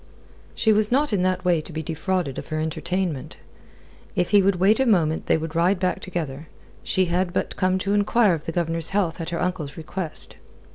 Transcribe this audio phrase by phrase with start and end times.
[0.55, 3.37] She was not in that way to be defrauded of her entertainment.
[4.15, 6.47] If he would wait a moment they would ride back together.
[6.83, 10.37] She had but come to enquire of the Governor's health at her uncle's request.